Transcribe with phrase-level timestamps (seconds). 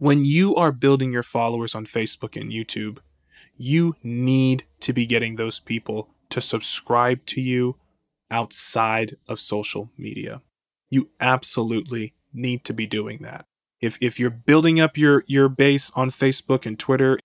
[0.00, 3.00] When you are building your followers on Facebook and YouTube,
[3.58, 7.76] you need to be getting those people to subscribe to you
[8.30, 10.40] outside of social media.
[10.88, 13.44] You absolutely need to be doing that.
[13.82, 17.18] If if you're building up your your base on Facebook and Twitter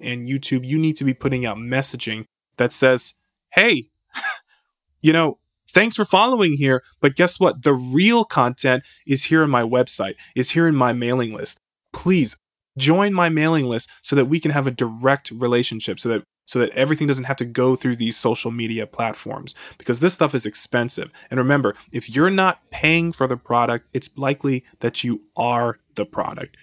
[0.00, 2.24] and YouTube, you need to be putting out messaging
[2.56, 3.16] that says,
[3.50, 3.90] "Hey,
[5.02, 7.64] you know, thanks for following here, but guess what?
[7.64, 11.60] The real content is here on my website, is here in my mailing list.
[11.94, 12.36] Please
[12.76, 16.58] join my mailing list so that we can have a direct relationship so that so
[16.58, 20.44] that everything doesn't have to go through these social media platforms because this stuff is
[20.44, 21.10] expensive.
[21.30, 26.04] And remember, if you're not paying for the product, it's likely that you are the
[26.04, 26.56] product.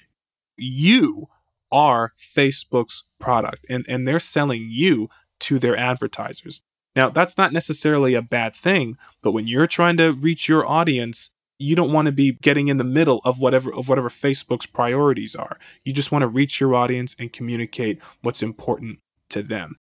[0.55, 1.29] You
[1.71, 5.09] are Facebook's product and, and they're selling you
[5.39, 6.61] to their advertisers.
[6.95, 11.33] Now, that's not necessarily a bad thing, but when you're trying to reach your audience,
[11.61, 15.35] you don't want to be getting in the middle of whatever of whatever Facebook's priorities
[15.35, 15.59] are.
[15.83, 19.77] You just want to reach your audience and communicate what's important to them.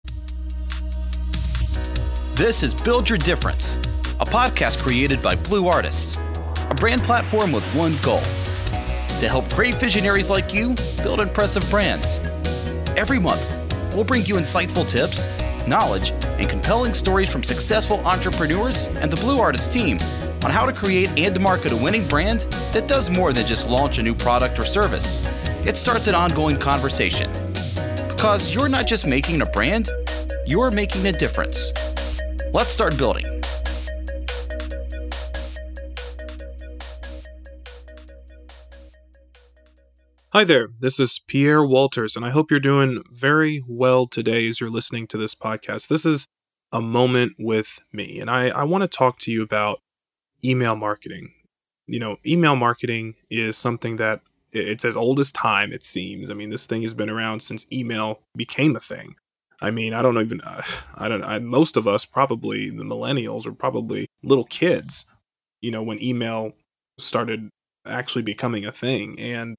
[2.35, 3.75] This is Build Your Difference,
[4.19, 6.17] a podcast created by Blue Artists,
[6.69, 8.21] a brand platform with one goal
[9.19, 12.19] to help great visionaries like you build impressive brands.
[12.95, 13.45] Every month,
[13.93, 19.39] we'll bring you insightful tips, knowledge, and compelling stories from successful entrepreneurs and the Blue
[19.39, 19.97] Artist team
[20.43, 22.41] on how to create and market a winning brand
[22.73, 25.21] that does more than just launch a new product or service.
[25.65, 27.31] It starts an ongoing conversation
[28.07, 29.89] because you're not just making a brand,
[30.45, 31.71] you're making a difference.
[32.53, 33.25] Let's start building.
[40.33, 44.61] Hi there, this is Pierre Walters, and I hope you're doing very well today as
[44.61, 45.89] you're listening to this podcast.
[45.89, 46.29] This is
[46.71, 49.81] a moment with me, and I, I want to talk to you about
[50.43, 51.33] email marketing.
[51.87, 56.29] You know, email marketing is something that it's as old as time, it seems.
[56.29, 59.15] I mean, this thing has been around since email became a thing.
[59.61, 60.41] I mean, I don't know even,
[60.95, 65.05] I don't, I, most of us probably, the millennials, are probably little kids,
[65.61, 66.53] you know, when email
[66.97, 67.49] started
[67.85, 69.19] actually becoming a thing.
[69.19, 69.55] And,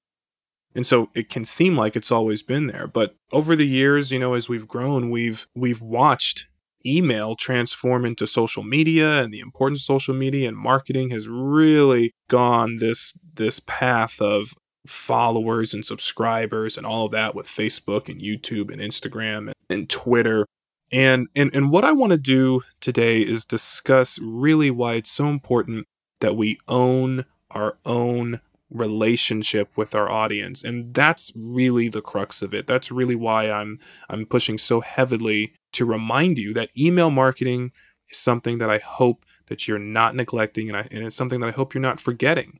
[0.75, 2.87] and so it can seem like it's always been there.
[2.87, 6.47] But over the years, you know, as we've grown, we've, we've watched
[6.85, 12.11] email transform into social media and the importance of social media and marketing has really
[12.27, 14.53] gone this this path of
[14.85, 19.89] followers and subscribers and all of that with Facebook and YouTube and Instagram and, and
[19.89, 20.45] Twitter.
[20.91, 25.27] And, and and what I want to do today is discuss really why it's so
[25.27, 25.87] important
[26.19, 30.63] that we own our own relationship with our audience.
[30.63, 32.67] And that's really the crux of it.
[32.67, 33.79] That's really why I'm
[34.09, 37.71] I'm pushing so heavily to remind you that email marketing
[38.09, 41.49] is something that I hope that you're not neglecting and, I, and it's something that
[41.49, 42.59] I hope you're not forgetting.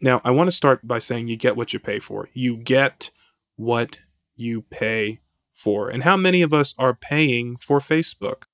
[0.00, 2.28] Now, I want to start by saying you get what you pay for.
[2.32, 3.10] You get
[3.56, 4.00] what
[4.34, 5.20] you pay
[5.52, 5.90] for.
[5.90, 8.44] And how many of us are paying for Facebook?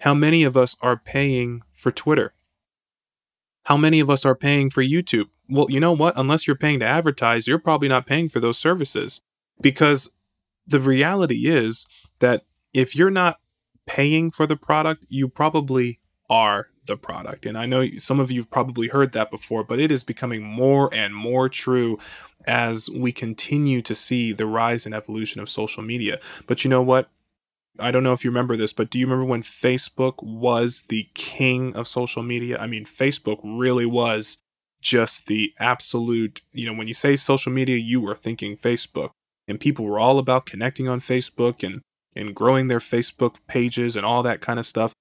[0.00, 2.34] How many of us are paying for Twitter?
[3.64, 5.28] How many of us are paying for YouTube?
[5.48, 6.14] Well, you know what?
[6.16, 9.20] Unless you're paying to advertise, you're probably not paying for those services.
[9.60, 10.16] Because
[10.66, 11.86] the reality is
[12.20, 13.38] that if you're not
[13.86, 17.46] paying for the product, you probably are the product.
[17.46, 20.42] And I know some of you have probably heard that before, but it is becoming
[20.42, 21.98] more and more true
[22.46, 26.20] as we continue to see the rise and evolution of social media.
[26.46, 27.08] But you know what?
[27.78, 31.08] I don't know if you remember this, but do you remember when Facebook was the
[31.14, 32.58] king of social media?
[32.58, 34.42] I mean, Facebook really was
[34.80, 39.10] just the absolute, you know, when you say social media, you were thinking Facebook.
[39.48, 41.82] And people were all about connecting on Facebook and
[42.16, 44.92] and growing their Facebook pages and all that kind of stuff.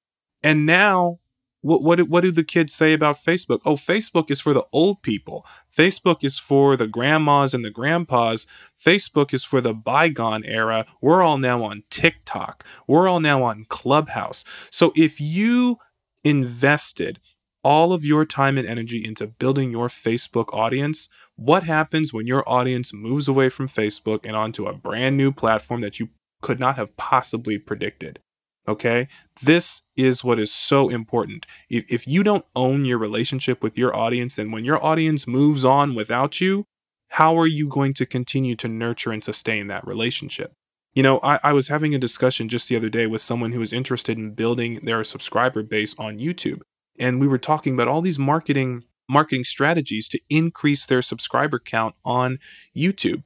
[0.41, 1.19] And now
[1.63, 3.61] what what what do the kids say about Facebook?
[3.65, 5.45] Oh, Facebook is for the old people.
[5.75, 8.45] Facebook is for the grandmas and the grandpas.
[8.77, 10.85] Facebook is for the bygone era.
[11.01, 12.65] We're all now on TikTok.
[12.85, 14.43] We're all now on Clubhouse.
[14.69, 15.77] So if you
[16.23, 17.19] invested
[17.63, 21.07] all of your time and energy into building your Facebook audience,
[21.37, 25.79] what happens when your audience moves away from Facebook and onto a brand new platform
[25.79, 26.09] that you
[26.43, 28.19] could not have possibly predicted?
[28.67, 29.07] Okay.
[29.41, 31.45] This is what is so important.
[31.69, 35.65] If, if you don't own your relationship with your audience, then when your audience moves
[35.65, 36.65] on without you,
[37.09, 40.53] how are you going to continue to nurture and sustain that relationship?
[40.93, 43.59] You know, I, I was having a discussion just the other day with someone who
[43.59, 46.61] was interested in building their subscriber base on YouTube.
[46.99, 51.95] And we were talking about all these marketing marketing strategies to increase their subscriber count
[52.05, 52.39] on
[52.75, 53.23] YouTube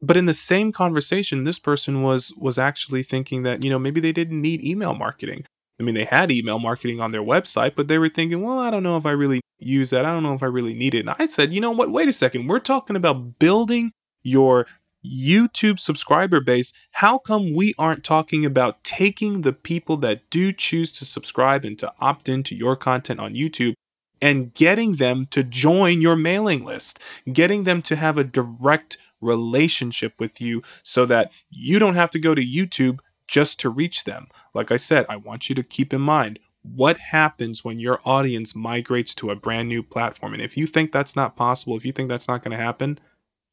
[0.00, 4.00] but in the same conversation this person was was actually thinking that you know maybe
[4.00, 5.44] they didn't need email marketing.
[5.80, 8.70] I mean they had email marketing on their website but they were thinking well i
[8.70, 10.04] don't know if i really use that.
[10.04, 11.00] I don't know if i really need it.
[11.00, 11.90] And i said you know what?
[11.90, 12.46] Wait a second.
[12.46, 13.92] We're talking about building
[14.22, 14.66] your
[15.06, 20.92] YouTube subscriber base, how come we aren't talking about taking the people that do choose
[20.92, 23.74] to subscribe and to opt into your content on YouTube
[24.20, 26.98] and getting them to join your mailing list,
[27.32, 32.18] getting them to have a direct relationship with you so that you don't have to
[32.18, 34.28] go to YouTube just to reach them.
[34.54, 38.54] Like I said, I want you to keep in mind what happens when your audience
[38.54, 40.34] migrates to a brand new platform.
[40.34, 42.98] And if you think that's not possible, if you think that's not going to happen,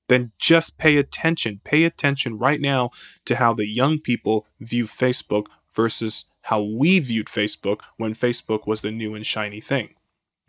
[0.07, 1.61] then just pay attention.
[1.63, 2.91] Pay attention right now
[3.25, 8.81] to how the young people view Facebook versus how we viewed Facebook when Facebook was
[8.81, 9.95] the new and shiny thing.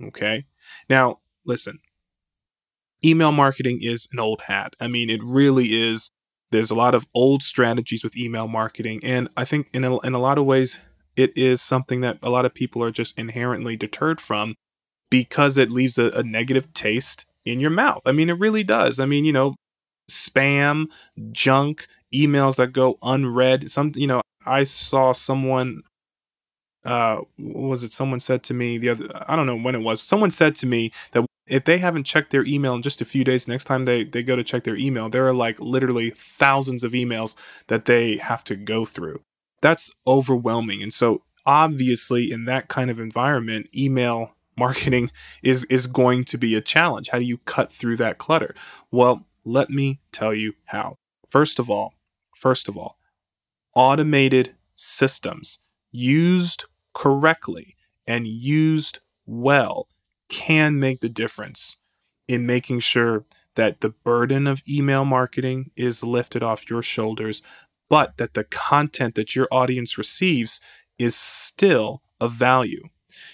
[0.03, 0.45] Okay?
[0.89, 1.81] Now, listen.
[3.05, 4.75] Email marketing is an old hat.
[4.81, 6.11] I mean, it really is.
[6.51, 10.15] There's a lot of old strategies with email marketing, and I think in a, in
[10.15, 10.79] a lot of ways,
[11.17, 14.55] it is something that a lot of people are just inherently deterred from
[15.11, 18.03] because it leaves a, a negative taste in your mouth.
[18.07, 19.01] I mean, it really does.
[19.01, 19.55] I mean, you know,
[20.11, 20.87] spam,
[21.33, 23.71] junk, emails that go unread.
[23.71, 25.83] Some, you know, I saw someone
[26.87, 30.03] uh was it someone said to me the other I don't know when it was.
[30.03, 33.25] Someone said to me that if they haven't checked their email in just a few
[33.25, 36.85] days, next time they they go to check their email, there are like literally thousands
[36.85, 37.37] of emails
[37.69, 39.21] that they have to go through.
[39.61, 40.83] That's overwhelming.
[40.83, 45.11] And so obviously in that kind of environment, email marketing
[45.43, 47.11] is is going to be a challenge.
[47.11, 48.55] How do you cut through that clutter?
[48.91, 50.97] Well, let me tell you how.
[51.29, 51.95] First of all,
[52.35, 52.99] first of all,
[53.75, 55.59] automated systems
[55.91, 56.65] used
[56.97, 57.77] correctly
[58.07, 59.87] and used well
[60.31, 61.83] can make the difference
[62.27, 67.43] in making sure that the burden of email marketing is lifted off your shoulders,
[67.91, 70.59] but that the content that your audience receives
[70.99, 72.89] is still of value.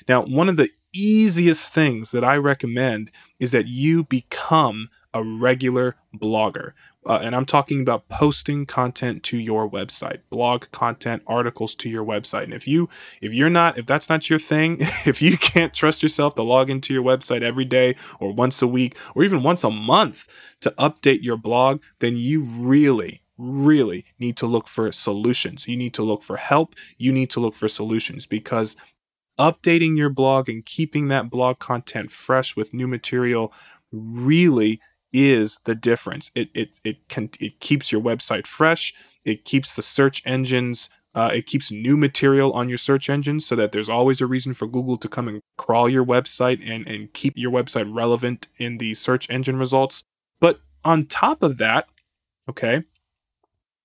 [0.08, 5.94] Now, one of the easiest things that I recommend is that you become a regular
[6.12, 6.72] blogger.
[7.04, 12.04] Uh, and I'm talking about posting content to your website, blog content, articles to your
[12.04, 12.44] website.
[12.44, 12.88] And if you
[13.20, 16.70] if you're not if that's not your thing, if you can't trust yourself to log
[16.70, 20.28] into your website every day or once a week or even once a month
[20.60, 25.66] to update your blog, then you really really need to look for solutions.
[25.66, 26.74] You need to look for help.
[26.96, 28.76] You need to look for solutions because
[29.38, 33.52] updating your blog and keeping that blog content fresh with new material
[33.90, 34.80] really
[35.12, 36.30] is the difference.
[36.34, 38.94] It it it can it keeps your website fresh.
[39.24, 40.88] It keeps the search engines.
[41.14, 44.54] Uh, it keeps new material on your search engines so that there's always a reason
[44.54, 48.78] for Google to come and crawl your website and and keep your website relevant in
[48.78, 50.04] the search engine results.
[50.40, 51.88] But on top of that,
[52.48, 52.84] okay,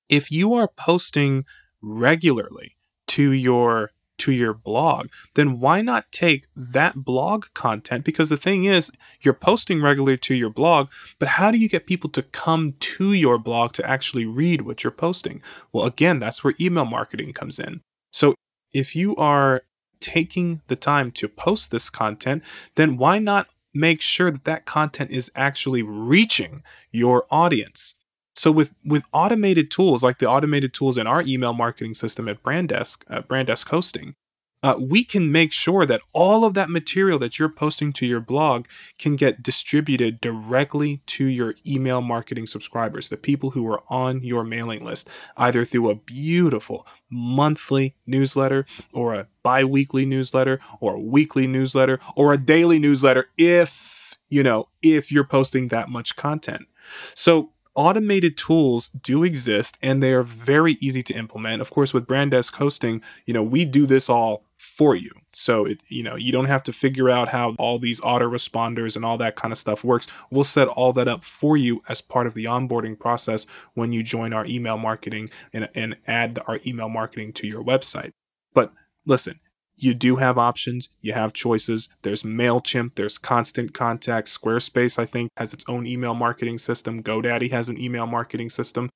[0.10, 1.46] if you are posting
[1.82, 2.78] regularly
[3.08, 8.04] to your to your blog, then why not take that blog content?
[8.04, 8.92] Because the thing is,
[9.22, 13.14] you're posting regularly to your blog, but how do you get people to come to
[13.14, 15.42] your blog to actually read what you're posting?
[15.72, 17.82] Well, again, that's where email marketing comes in.
[18.12, 18.36] So
[18.74, 19.64] if you are
[20.00, 22.44] taking the time to post this content,
[22.76, 27.96] then why not make sure that that content is actually reaching your audience?
[28.38, 32.44] So with with automated tools like the automated tools in our email marketing system at
[32.44, 34.14] Branddesk, uh, Branddesk Hosting,
[34.62, 38.20] uh, we can make sure that all of that material that you're posting to your
[38.20, 38.68] blog
[39.00, 44.44] can get distributed directly to your email marketing subscribers, the people who are on your
[44.44, 51.48] mailing list, either through a beautiful monthly newsletter or a bi-weekly newsletter or a weekly
[51.48, 56.68] newsletter or a daily newsletter if, you know, if you're posting that much content.
[57.14, 61.62] So automated tools do exist and they are very easy to implement.
[61.62, 65.12] Of course, with Branddesk hosting, you know, we do this all for you.
[65.32, 69.06] So it, you know, you don't have to figure out how all these autoresponders and
[69.06, 70.08] all that kind of stuff works.
[70.32, 74.02] We'll set all that up for you as part of the onboarding process when you
[74.02, 78.14] join our email marketing and, and add our email marketing to your website.
[78.56, 78.74] But
[79.06, 79.40] listen,
[79.78, 81.90] you do have options, you have choices.
[82.02, 84.28] There's MailChimp, there's Constant Contact.
[84.28, 87.04] Squarespace, I think, has its own email marketing system.
[87.04, 88.90] GoDaddy has an email marketing system.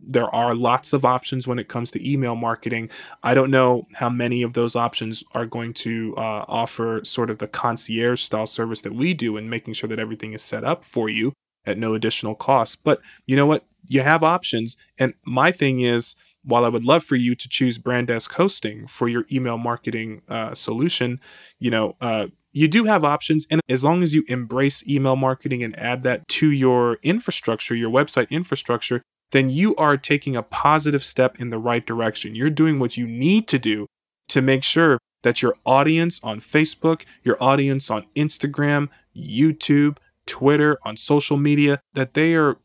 [0.00, 2.88] There are lots of options when it comes to email marketing.
[3.22, 7.38] I don't know how many of those options are going to uh, offer sort of
[7.38, 10.84] the concierge style service that we do in making sure that everything is set up
[10.84, 11.32] for you
[11.66, 12.84] at no additional cost.
[12.84, 13.64] But you know what?
[13.88, 14.76] You have options.
[14.98, 16.14] And my thing is,
[16.48, 20.54] while I would love for you to choose Branddesk hosting for your email marketing uh,
[20.54, 21.20] solution,
[21.58, 23.46] you know, uh, you do have options.
[23.50, 27.90] And as long as you embrace email marketing and add that to your infrastructure, your
[27.90, 32.34] website infrastructure, then you are taking a positive step in the right direction.
[32.34, 33.86] You're doing what you need to do
[34.28, 40.96] to make sure that your audience on Facebook, your audience on Instagram, YouTube, Twitter, on
[40.96, 42.56] social media, that they are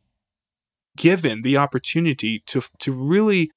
[0.95, 3.51] given the opportunity to to really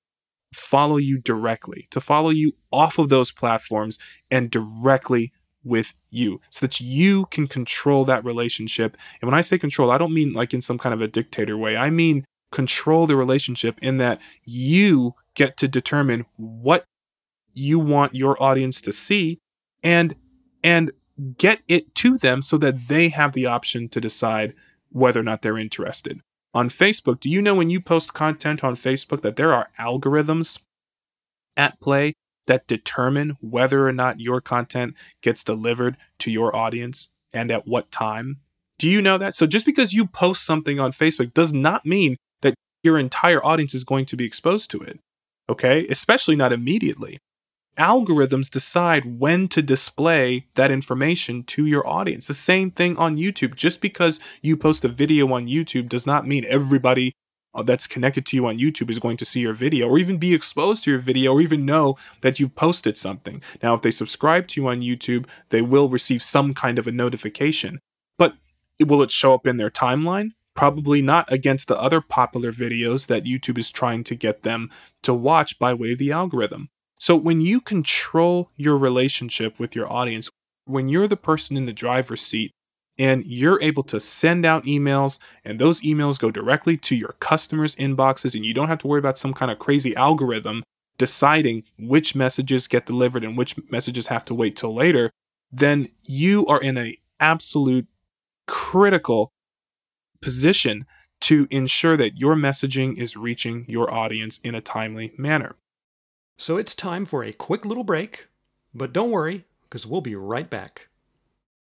[0.56, 3.98] follow you directly, to follow you off of those platforms
[4.30, 5.32] and directly
[5.62, 8.96] with you so that you can control that relationship.
[9.20, 11.56] And when I say control, I don't mean like in some kind of a dictator
[11.56, 11.76] way.
[11.76, 16.84] I mean control the relationship in that you get to determine what
[17.52, 19.38] you want your audience to see
[19.82, 20.14] and
[20.62, 20.92] and
[21.38, 24.54] get it to them so that they have the option to decide
[24.90, 26.20] whether or not they're interested.
[26.56, 30.58] On Facebook, do you know when you post content on Facebook that there are algorithms
[31.54, 32.14] at play
[32.46, 37.92] that determine whether or not your content gets delivered to your audience and at what
[37.92, 38.38] time?
[38.78, 39.36] Do you know that?
[39.36, 43.74] So just because you post something on Facebook does not mean that your entire audience
[43.74, 44.98] is going to be exposed to it.
[45.50, 45.86] Okay?
[45.88, 47.18] Especially not immediately
[47.76, 52.26] algorithms decide when to display that information to your audience.
[52.26, 53.54] The same thing on YouTube.
[53.54, 57.12] Just because you post a video on YouTube does not mean everybody
[57.54, 60.18] uh, that's connected to you on YouTube is going to see your video or even
[60.18, 63.42] be exposed to your video or even know that you've posted something.
[63.62, 66.92] Now, if they subscribe to you on YouTube, they will receive some kind of a
[66.92, 67.80] notification.
[68.18, 68.34] But
[68.78, 70.30] will it show up in their timeline?
[70.54, 74.70] Probably not against the other popular videos that YouTube is trying to get them
[75.02, 76.68] to watch by way of the algorithm.
[76.98, 80.30] So when you control your relationship with your audience,
[80.64, 82.50] when you're the person in the driver's seat
[82.98, 87.76] and you're able to send out emails and those emails go directly to your customers'
[87.76, 90.62] inboxes and you don't have to worry about some kind of crazy algorithm
[90.98, 95.10] deciding which messages get delivered and which messages have to wait till later,
[95.52, 97.86] then you are in a absolute
[98.46, 99.30] critical
[100.20, 100.86] position
[101.20, 105.54] to ensure that your messaging is reaching your audience in a timely manner.
[106.38, 108.28] So it's time for a quick little break,
[108.74, 110.88] but don't worry, because we'll be right back.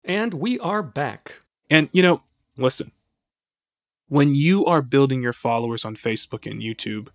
[0.04, 1.42] And we are back.
[1.68, 2.22] And, you know,
[2.56, 2.92] listen,
[4.08, 7.08] when you are building your followers on Facebook and YouTube,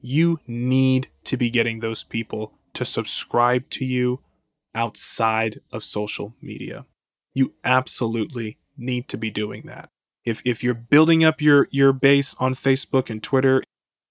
[0.00, 4.20] you need to be getting those people to subscribe to you
[4.74, 6.84] outside of social media.
[7.32, 9.88] You absolutely need to be doing that.
[10.24, 13.62] If, if you're building up your, your base on Facebook and Twitter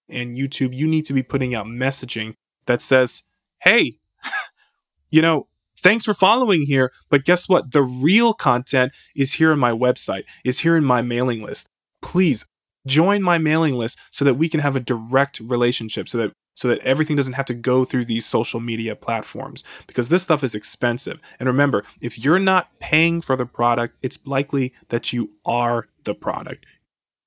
[0.07, 3.23] and YouTube, you need to be putting out messaging that says,
[3.61, 3.93] hey,
[5.11, 6.91] you know, thanks for following here.
[7.09, 7.71] But guess what?
[7.71, 11.69] The real content is here in my website, is here in my mailing list.
[12.01, 12.47] Please
[12.85, 16.67] join my mailing list so that we can have a direct relationship so that so
[16.67, 20.53] that everything doesn't have to go through these social media platforms because this stuff is
[20.53, 21.19] expensive.
[21.39, 26.13] And remember, if you're not paying for the product, it's likely that you are the
[26.13, 26.65] product.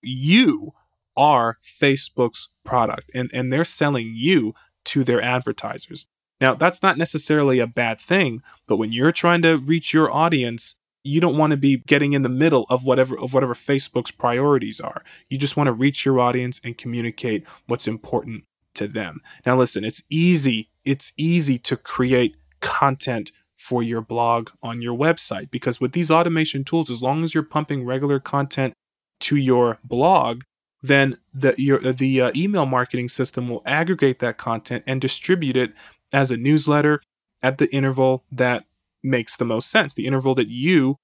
[0.00, 0.74] You
[1.16, 4.54] are Facebook's product and, and they're selling you
[4.86, 6.06] to their advertisers.
[6.40, 10.76] Now, that's not necessarily a bad thing, but when you're trying to reach your audience,
[11.02, 14.80] you don't want to be getting in the middle of whatever of whatever Facebook's priorities
[14.80, 15.04] are.
[15.28, 19.20] You just want to reach your audience and communicate what's important to them.
[19.44, 20.68] Now listen, it's easy.
[20.84, 26.64] It's easy to create content for your blog on your website because with these automation
[26.64, 28.74] tools as long as you're pumping regular content
[29.20, 30.42] to your blog,
[30.82, 35.72] then the your the uh, email marketing system will aggregate that content and distribute it
[36.12, 37.00] as a newsletter
[37.42, 38.64] at the interval that
[39.02, 40.96] makes the most sense, the interval that you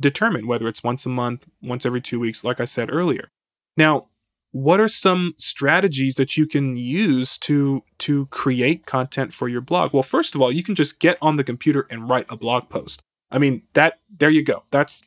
[0.00, 3.30] determine, whether it's once a month, once every two weeks, like I said earlier.
[3.76, 4.08] Now,
[4.52, 9.92] what are some strategies that you can use to to create content for your blog?
[9.92, 12.68] Well, first of all, you can just get on the computer and write a blog
[12.68, 13.02] post.
[13.30, 14.64] I mean, that there you go.
[14.70, 15.02] That's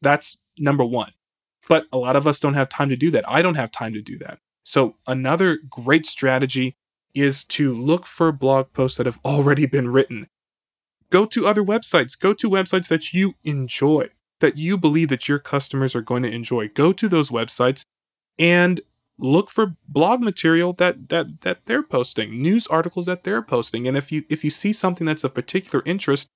[0.00, 1.12] that's number 1.
[1.68, 3.28] But a lot of us don't have time to do that.
[3.28, 4.38] I don't have time to do that.
[4.62, 6.76] So, another great strategy
[7.14, 10.28] is to look for blog posts that have already been written.
[11.10, 15.38] Go to other websites, go to websites that you enjoy, that you believe that your
[15.38, 16.68] customers are going to enjoy.
[16.68, 17.84] Go to those websites
[18.38, 18.80] and
[19.18, 23.86] look for blog material that that that they're posting, news articles that they're posting.
[23.88, 26.28] And if you if you see something that's of particular interest,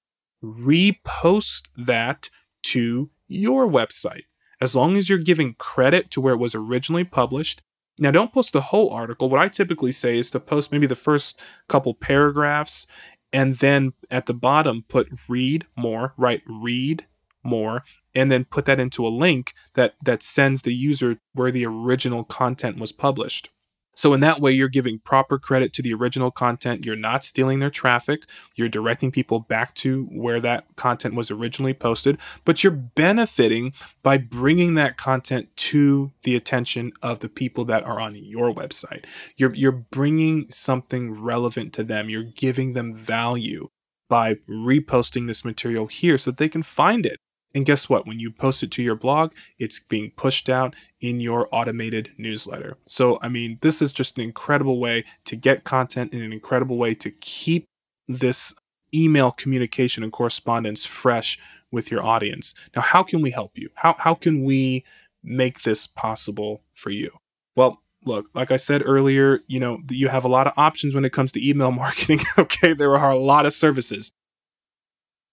[0.42, 2.30] repost that
[2.62, 4.25] to your website
[4.61, 7.62] as long as you're giving credit to where it was originally published.
[7.99, 9.29] Now, don't post the whole article.
[9.29, 12.87] What I typically say is to post maybe the first couple paragraphs
[13.33, 16.43] and then at the bottom put read more, right?
[16.47, 17.07] Read
[17.43, 21.64] more, and then put that into a link that, that sends the user where the
[21.64, 23.50] original content was published.
[23.94, 26.85] So, in that way, you're giving proper credit to the original content.
[26.85, 28.23] You're not stealing their traffic.
[28.54, 34.18] You're directing people back to where that content was originally posted, but you're benefiting by
[34.18, 39.04] bringing that content to the attention of the people that are on your website.
[39.37, 42.09] You're, you're bringing something relevant to them.
[42.09, 43.68] You're giving them value
[44.09, 47.18] by reposting this material here so that they can find it
[47.54, 48.07] And guess what?
[48.07, 52.76] When you post it to your blog, it's being pushed out in your automated newsletter.
[52.85, 56.76] So, I mean, this is just an incredible way to get content and an incredible
[56.76, 57.66] way to keep
[58.07, 58.54] this
[58.95, 61.38] email communication and correspondence fresh
[61.73, 62.54] with your audience.
[62.75, 63.71] Now, how can we help you?
[63.75, 64.85] How, how can we
[65.23, 67.11] make this possible for you?
[67.57, 71.04] Well, look, like I said earlier, you know, you have a lot of options when
[71.04, 72.21] it comes to email marketing.
[72.38, 72.73] okay.
[72.73, 74.12] There are a lot of services.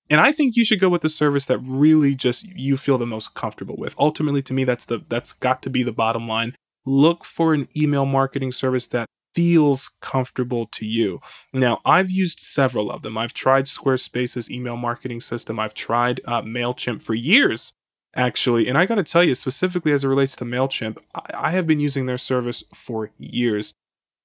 [0.09, 3.05] And I think you should go with the service that really just you feel the
[3.05, 3.95] most comfortable with.
[3.99, 6.55] Ultimately, to me, that's the that's got to be the bottom line.
[6.85, 11.19] Look for an email marketing service that feels comfortable to you.
[11.53, 13.17] Now, I've used several of them.
[13.17, 15.59] I've tried Squarespace's email marketing system.
[15.59, 17.73] I've tried uh, MailChimp for years,
[18.15, 18.67] actually.
[18.67, 21.67] And I got to tell you, specifically as it relates to MailChimp, I-, I have
[21.67, 23.75] been using their service for years.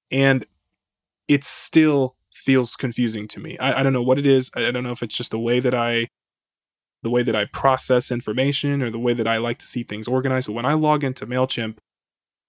[0.09, 0.45] And
[1.27, 3.57] it's still feels confusing to me.
[3.57, 4.51] I, I don't know what it is.
[4.55, 6.07] I don't know if it's just the way that I
[7.03, 10.07] the way that I process information or the way that I like to see things
[10.07, 10.47] organized.
[10.47, 11.77] But when I log into MailChimp,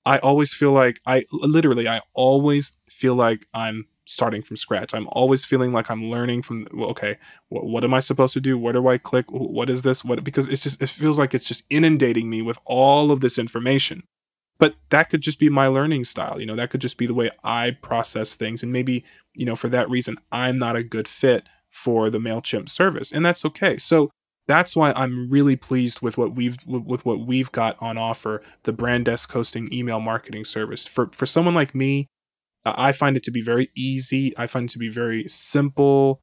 [0.06, 4.94] I always feel like I literally, I always feel like I'm starting from scratch.
[4.94, 7.16] I'm always feeling like I'm learning from, well, okay,
[7.48, 8.56] what, what am I supposed to do?
[8.56, 9.26] Where do I click?
[9.28, 10.04] What is this?
[10.04, 13.38] What, because it's just, it feels like it's just inundating me with all of this
[13.38, 14.04] information.
[14.58, 16.38] But that could just be my learning style.
[16.38, 18.62] You know, that could just be the way I process things.
[18.62, 22.68] And maybe, you know, for that reason, I'm not a good fit for the MailChimp
[22.68, 23.12] service.
[23.12, 23.78] And that's okay.
[23.78, 24.10] So
[24.46, 28.72] that's why I'm really pleased with what we've with what we've got on offer, the
[28.72, 30.86] brand desk hosting email marketing service.
[30.86, 32.06] For for someone like me,
[32.64, 34.36] I find it to be very easy.
[34.38, 36.20] I find it to be very simple,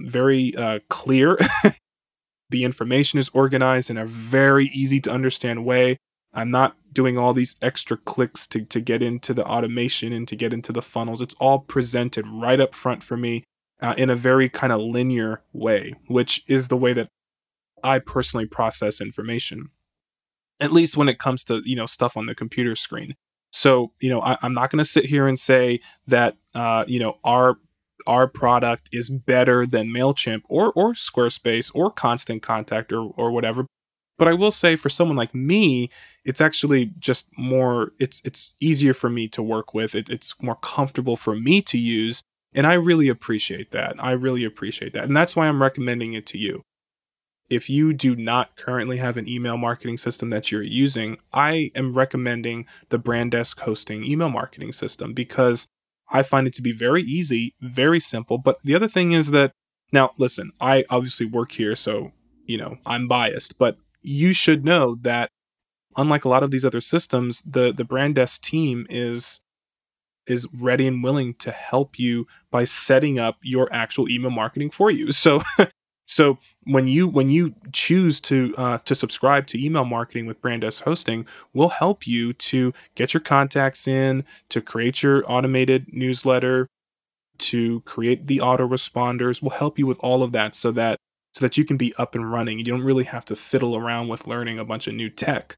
[0.00, 1.38] very uh, clear.
[2.50, 5.98] the information is organized in a very easy to understand way.
[6.32, 10.36] I'm not doing all these extra clicks to, to get into the automation and to
[10.36, 11.20] get into the funnels.
[11.20, 13.44] It's all presented right up front for me
[13.80, 17.08] uh, in a very kind of linear way, which is the way that
[17.82, 19.70] I personally process information,
[20.60, 23.14] at least when it comes to, you know, stuff on the computer screen.
[23.52, 26.98] So, you know, I, am not going to sit here and say that, uh, you
[26.98, 27.58] know, our
[28.06, 33.66] our product is better than Mailchimp or or Squarespace or Constant Contact or or whatever.
[34.18, 35.90] But I will say, for someone like me,
[36.28, 37.92] it's actually just more.
[37.98, 39.94] It's it's easier for me to work with.
[39.94, 43.96] It, it's more comfortable for me to use, and I really appreciate that.
[43.98, 46.62] I really appreciate that, and that's why I'm recommending it to you
[47.48, 51.94] if you do not currently have an email marketing system that you're using, I am
[51.94, 55.68] recommending the Brandesk hosting email marketing system because
[56.10, 58.38] I find it to be very easy, very simple.
[58.38, 59.52] But the other thing is that
[59.92, 62.12] now, listen, I obviously work here, so,
[62.44, 65.30] you know, I'm biased, but you should know that
[65.98, 69.44] unlike a lot of these other systems, the, the Brandesk team is
[70.26, 74.90] is ready and willing to help you by setting up your actual email marketing for
[74.90, 75.10] you.
[75.10, 75.42] So
[76.06, 80.82] so when you when you choose to uh, to subscribe to email marketing with Brandesk
[80.82, 86.66] Hosting, we'll help you to get your contacts in, to create your automated newsletter,
[87.38, 89.42] to create the autoresponders.
[89.42, 90.98] We'll help you with all of that so that
[91.32, 92.58] so that you can be up and running.
[92.58, 95.56] You don't really have to fiddle around with learning a bunch of new tech.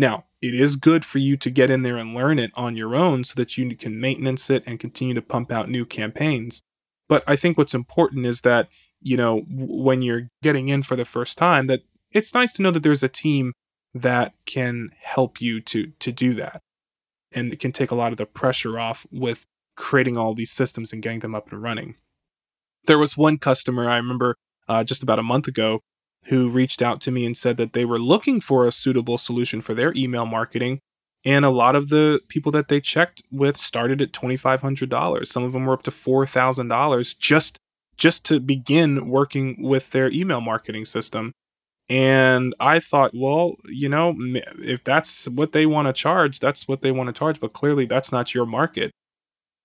[0.00, 2.96] Now, it is good for you to get in there and learn it on your
[2.96, 6.62] own so that you can maintenance it and continue to pump out new campaigns.
[7.06, 8.68] But I think what's important is that
[9.00, 11.82] you know, when you're getting in for the first time, that
[12.12, 13.52] it's nice to know that there's a team
[13.94, 16.60] that can help you to to do that.
[17.32, 20.92] And it can take a lot of the pressure off with creating all these systems
[20.92, 21.96] and getting them up and running.
[22.84, 24.36] There was one customer I remember
[24.68, 25.80] uh, just about a month ago
[26.24, 29.60] who reached out to me and said that they were looking for a suitable solution
[29.60, 30.80] for their email marketing.
[31.24, 35.26] And a lot of the people that they checked with started at $2,500.
[35.26, 37.58] Some of them were up to $4,000 just
[38.00, 41.32] just to begin working with their email marketing system.
[41.90, 44.16] And I thought, well, you know,
[44.58, 47.40] if that's what they want to charge, that's what they want to charge.
[47.40, 48.90] But clearly, that's not your market.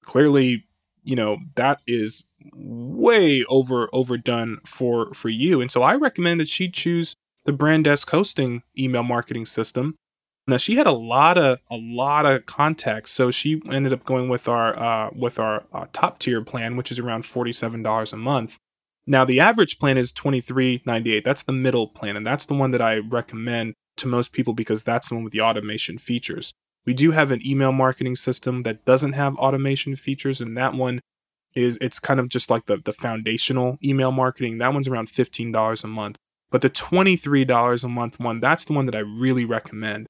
[0.03, 0.64] Clearly,
[1.05, 5.61] you know, that is way over overdone for for you.
[5.61, 7.15] And so I recommend that she choose
[7.45, 9.95] the Brandesk hosting email marketing system
[10.47, 14.29] now she had a lot of a lot of contacts, so she ended up going
[14.29, 18.13] with our uh, with our uh, top tier plan, which is around forty seven dollars
[18.13, 18.57] a month.
[19.07, 21.25] Now the average plan is twenty three ninety eight.
[21.25, 24.83] That's the middle plan, and that's the one that I recommend to most people because
[24.83, 26.53] that's the one with the automation features.
[26.85, 31.01] We do have an email marketing system that doesn't have automation features, and that one
[31.53, 34.57] is it's kind of just like the the foundational email marketing.
[34.57, 36.17] That one's around fifteen dollars a month.
[36.51, 40.07] But the $23 a month one, that's the one that I really recommend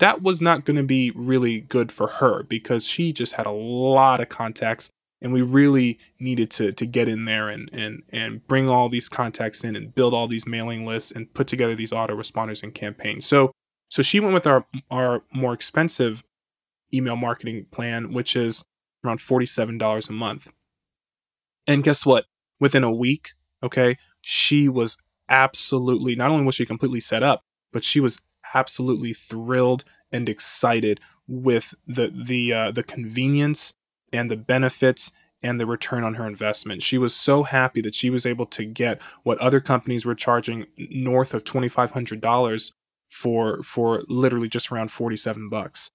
[0.00, 3.52] that was not going to be really good for her because she just had a
[3.52, 4.90] lot of contacts
[5.22, 9.08] and we really needed to to get in there and and and bring all these
[9.08, 13.26] contacts in and build all these mailing lists and put together these autoresponders and campaigns.
[13.26, 13.52] So
[13.90, 16.24] so she went with our our more expensive
[16.94, 18.64] email marketing plan, which is
[19.04, 20.52] around $47 a month.
[21.66, 22.26] And guess what?
[22.58, 23.30] Within a week,
[23.62, 24.98] okay, she was
[25.28, 28.20] absolutely not only was she completely set up, but she was
[28.54, 33.74] absolutely thrilled and excited with the the uh, the convenience
[34.12, 36.82] and the benefits and the return on her investment.
[36.82, 40.66] She was so happy that she was able to get what other companies were charging
[40.76, 42.72] north of $2500
[43.10, 45.90] for for literally just around 47 bucks.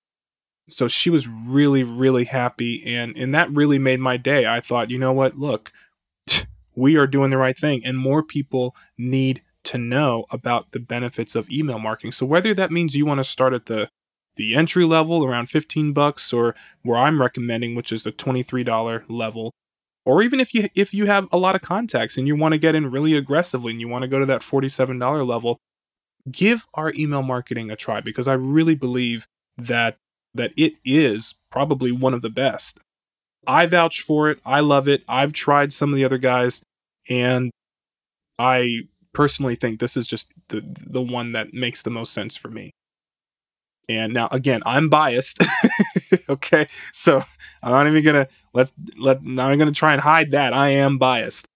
[0.67, 4.45] So she was really really happy and and that really made my day.
[4.45, 5.38] I thought, you know what?
[5.38, 5.71] Look,
[6.75, 11.36] we are doing the right thing and more people need to know about the benefits
[11.36, 12.12] of email marketing.
[12.12, 13.89] So whether that means you want to start at the
[14.36, 19.54] the entry level around 15 bucks or where I'm recommending which is the $23 level
[20.06, 22.58] or even if you if you have a lot of contacts and you want to
[22.58, 25.58] get in really aggressively and you want to go to that $47 level
[26.31, 29.97] give our email marketing a try because I really believe that
[30.33, 32.79] that it is probably one of the best.
[33.47, 34.39] I vouch for it.
[34.45, 35.03] I love it.
[35.07, 36.63] I've tried some of the other guys
[37.09, 37.51] and
[38.38, 42.49] I personally think this is just the the one that makes the most sense for
[42.49, 42.71] me.
[43.88, 45.43] And now again, I'm biased.
[46.29, 46.67] okay?
[46.91, 47.23] So,
[47.61, 50.53] I'm not even to let's let even going to try and hide that.
[50.53, 51.47] I am biased.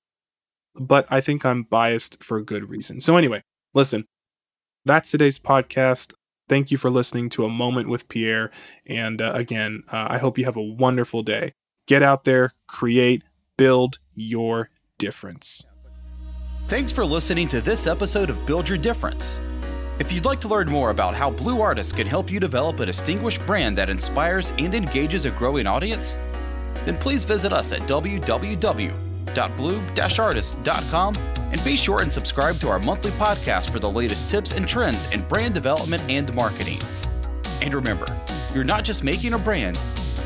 [0.75, 3.01] But I think I'm biased for good reason.
[3.01, 3.41] So anyway,
[3.73, 4.05] listen,
[4.85, 6.13] that's today's podcast.
[6.47, 8.49] Thank you for listening to A Moment with Pierre.
[8.85, 11.53] And uh, again, uh, I hope you have a wonderful day.
[11.87, 13.23] Get out there, create,
[13.57, 15.69] build your difference.
[16.67, 19.39] Thanks for listening to this episode of Build Your Difference.
[19.99, 22.85] If you'd like to learn more about how Blue Artists can help you develop a
[22.85, 26.17] distinguished brand that inspires and engages a growing audience,
[26.85, 27.81] then please visit us at
[29.25, 31.15] www.blue-artist.com
[31.51, 35.11] and be sure and subscribe to our monthly podcast for the latest tips and trends
[35.11, 36.79] in brand development and marketing.
[37.61, 38.05] And remember,
[38.53, 39.79] you're not just making a brand,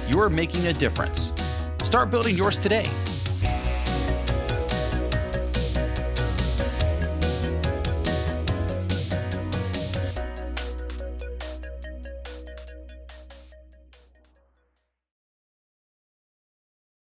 [0.08, 1.34] you're making a difference.
[1.84, 2.86] Start building yours today